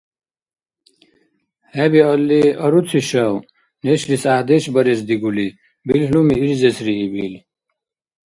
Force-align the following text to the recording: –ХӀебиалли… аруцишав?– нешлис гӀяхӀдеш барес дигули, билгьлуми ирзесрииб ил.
–ХӀебиалли… 1.73 2.43
аруцишав?– 2.63 3.35
нешлис 3.83 4.23
гӀяхӀдеш 4.27 4.63
барес 4.75 4.99
дигули, 5.07 5.47
билгьлуми 5.85 6.35
ирзесрииб 6.49 7.13
ил. 7.25 7.33